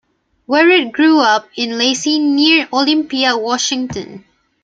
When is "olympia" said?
2.73-3.37